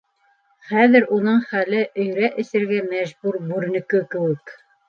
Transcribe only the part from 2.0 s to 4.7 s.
өйрә эсергә мәжбүр бүренеке кеүек.